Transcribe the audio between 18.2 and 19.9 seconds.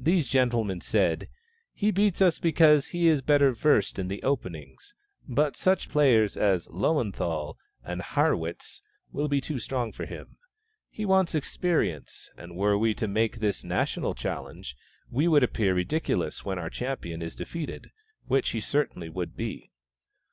which he certainly would be."